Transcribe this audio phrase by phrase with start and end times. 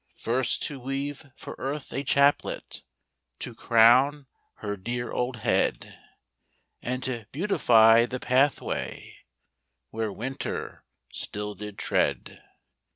[0.17, 2.81] First to weave for Earth a chaplet
[3.37, 5.99] To crown her dear old head;
[6.81, 9.17] And to beautify the pathway
[9.91, 12.41] Where winter still did tread.